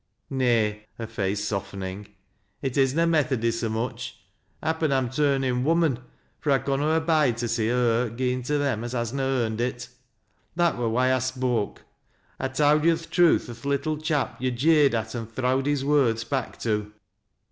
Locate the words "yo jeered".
14.41-14.95